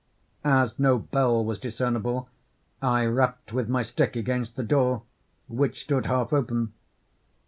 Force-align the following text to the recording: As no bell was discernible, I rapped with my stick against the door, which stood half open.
As 0.43 0.79
no 0.79 0.97
bell 0.97 1.45
was 1.45 1.59
discernible, 1.59 2.27
I 2.81 3.05
rapped 3.05 3.53
with 3.53 3.69
my 3.69 3.83
stick 3.83 4.15
against 4.15 4.55
the 4.55 4.63
door, 4.63 5.03
which 5.47 5.83
stood 5.83 6.07
half 6.07 6.33
open. 6.33 6.73